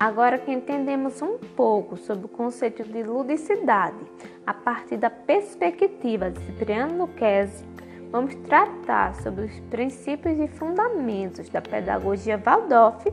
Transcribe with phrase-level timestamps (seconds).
[0.00, 3.98] Agora que entendemos um pouco sobre o conceito de ludicidade
[4.46, 7.64] a partir da perspectiva de Cipriano Lucchesi,
[8.08, 13.08] vamos tratar sobre os princípios e fundamentos da pedagogia Waldorf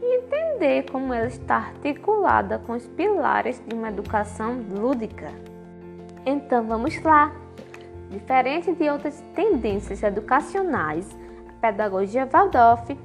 [0.00, 5.32] e entender como ela está articulada com os pilares de uma educação lúdica.
[6.24, 7.32] Então vamos lá!
[8.10, 12.96] Diferente de outras tendências educacionais, a pedagogia Waldorf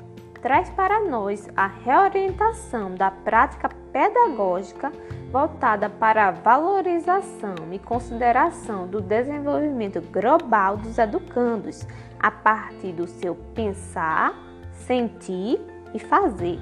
[0.44, 4.92] traz para nós a reorientação da prática pedagógica
[5.32, 11.88] voltada para a valorização e consideração do desenvolvimento global dos educandos
[12.20, 14.36] a partir do seu pensar,
[14.72, 15.62] sentir
[15.94, 16.60] e fazer.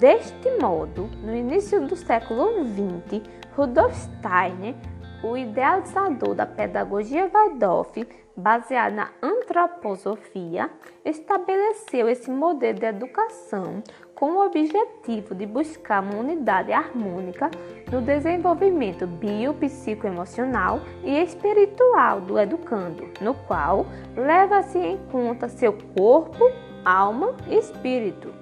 [0.00, 3.22] Deste modo, no início do século XX,
[3.56, 4.74] Rudolf Steiner
[5.22, 10.70] o idealizador da pedagogia Waldorf, baseada na antroposofia,
[11.04, 13.82] estabeleceu esse modelo de educação
[14.14, 17.50] com o objetivo de buscar uma unidade harmônica
[17.90, 26.44] no desenvolvimento biopsicoemocional e espiritual do educando, no qual leva-se em conta seu corpo,
[26.84, 28.32] alma e espírito,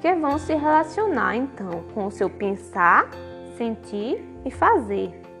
[0.00, 3.08] que vão se relacionar então com o seu pensar,
[3.56, 5.33] sentir e fazer.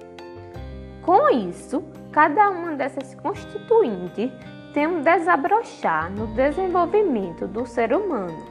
[1.04, 4.32] Com isso, cada uma dessas constituintes
[4.72, 8.42] tem um desabrochar no desenvolvimento do ser humano,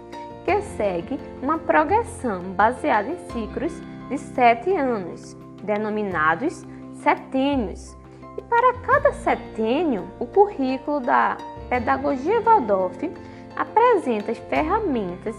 [0.45, 3.73] que segue uma progressão baseada em ciclos
[4.07, 6.63] de sete anos, denominados
[7.01, 7.97] setênios.
[8.37, 11.37] E para cada setênio, o currículo da
[11.69, 13.09] Pedagogia Waldorf
[13.55, 15.35] apresenta as ferramentas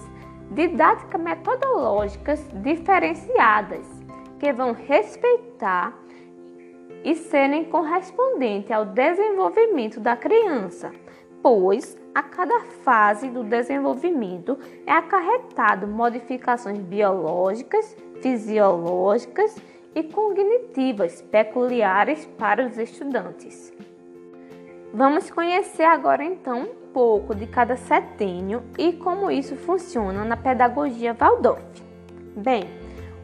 [0.50, 3.86] didáticas metodológicas diferenciadas
[4.40, 5.94] que vão respeitar
[7.04, 10.90] e serem correspondentes ao desenvolvimento da criança,
[11.42, 19.54] pois a cada fase do desenvolvimento é acarretado modificações biológicas, fisiológicas
[19.94, 23.72] e cognitivas peculiares para os estudantes.
[24.92, 31.12] Vamos conhecer agora então um pouco de cada setênio e como isso funciona na pedagogia
[31.12, 31.62] Waldorf.
[32.36, 32.62] Bem,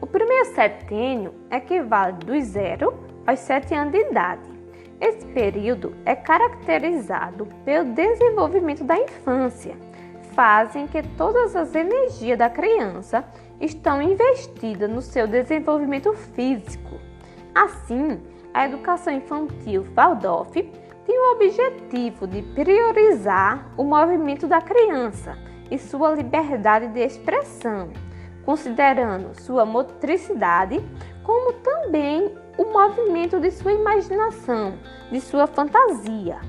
[0.01, 4.49] o primeiro setênio equivale do zero aos 7 anos de idade.
[4.99, 9.75] Esse período é caracterizado pelo desenvolvimento da infância,
[10.33, 13.25] fase em que todas as energias da criança
[13.59, 16.99] estão investidas no seu desenvolvimento físico.
[17.53, 18.19] Assim,
[18.53, 25.37] a educação infantil Waldorf tem o objetivo de priorizar o movimento da criança
[25.69, 27.91] e sua liberdade de expressão,
[28.45, 30.83] considerando sua motricidade
[31.23, 31.53] como
[31.91, 34.79] também o movimento de sua imaginação,
[35.11, 36.39] de sua fantasia,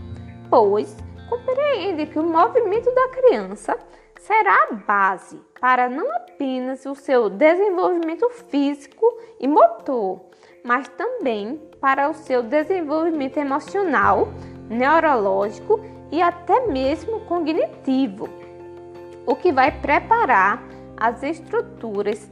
[0.48, 0.96] pois
[1.28, 3.76] compreende que o movimento da criança
[4.20, 10.20] será a base para não apenas o seu desenvolvimento físico e motor,
[10.62, 14.28] mas também para o seu desenvolvimento emocional,
[14.70, 15.80] neurológico
[16.12, 18.28] e até mesmo cognitivo,
[19.26, 20.71] o que vai preparar
[21.02, 22.30] as estruturas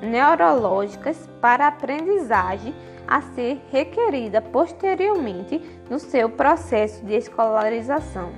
[0.00, 2.72] neurológicas para a aprendizagem
[3.04, 8.30] a ser requerida posteriormente no seu processo de escolarização.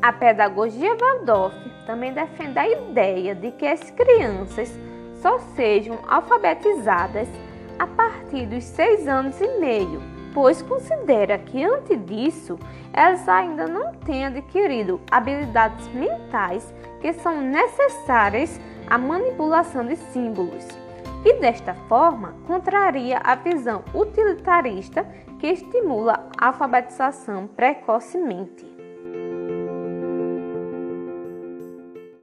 [0.00, 1.56] A pedagogia Waldorf
[1.86, 4.72] também defende a ideia de que as crianças
[5.20, 7.26] só sejam alfabetizadas
[7.80, 10.00] a partir dos seis anos e meio,
[10.32, 12.58] pois considera que antes disso
[12.92, 20.66] elas ainda não têm adquirido habilidades mentais que são necessárias à manipulação de símbolos
[21.24, 25.06] e desta forma contraria a visão utilitarista
[25.38, 28.71] que estimula a alfabetização precocemente.